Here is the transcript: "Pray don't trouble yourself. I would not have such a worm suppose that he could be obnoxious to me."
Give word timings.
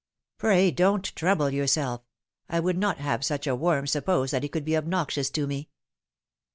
"Pray 0.39 0.71
don't 0.71 1.15
trouble 1.15 1.51
yourself. 1.51 2.01
I 2.49 2.59
would 2.59 2.75
not 2.75 2.97
have 2.97 3.23
such 3.23 3.45
a 3.45 3.53
worm 3.53 3.85
suppose 3.85 4.31
that 4.31 4.41
he 4.41 4.49
could 4.49 4.65
be 4.65 4.75
obnoxious 4.75 5.29
to 5.29 5.45
me." 5.45 5.69